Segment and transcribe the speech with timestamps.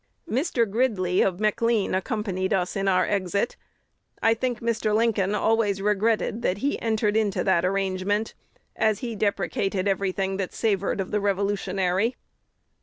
[0.27, 0.67] Mr.
[0.67, 3.55] Grid ley of McLean accompanied us in our exit....
[4.19, 4.95] I think Mr.
[4.95, 8.33] Lincoln always regretted that he entered into that arrangement,
[8.75, 12.15] as he deprecated every thing that savored of the revolutionary."